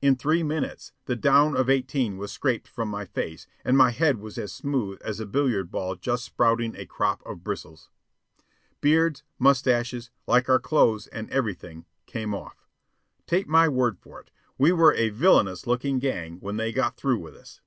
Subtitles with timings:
[0.00, 4.16] In three minutes the down of eighteen was scraped from my face, and my head
[4.18, 7.90] was as smooth as a billiard ball just sprouting a crop of bristles.
[8.80, 12.66] Beards, mustaches, like our clothes and everything, came off.
[13.26, 17.18] Take my word for it, we were a villainous looking gang when they got through
[17.18, 17.60] with us.